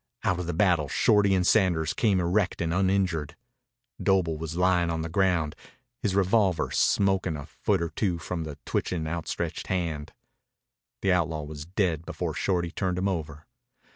Out 0.23 0.39
of 0.39 0.47
the 0.47 0.53
battle 0.55 0.87
Shorty 0.89 1.35
and 1.35 1.45
Sanders 1.45 1.93
came 1.93 2.19
erect 2.19 2.59
and 2.59 2.73
uninjured. 2.73 3.35
Doble 4.01 4.35
was 4.35 4.57
lying 4.57 4.89
on 4.89 5.03
the 5.03 5.09
ground, 5.09 5.55
his 6.01 6.15
revolver 6.15 6.71
smoking 6.71 7.37
a 7.37 7.45
foot 7.45 7.83
or 7.83 7.89
two 7.89 8.17
from 8.17 8.43
the 8.43 8.57
twitching, 8.65 9.05
outstretched 9.05 9.67
hand. 9.67 10.11
The 11.03 11.13
outlaw 11.13 11.43
was 11.43 11.65
dead 11.67 12.03
before 12.03 12.33
Shorty 12.33 12.71
turned 12.71 12.97
him 12.97 13.07
over. 13.07 13.45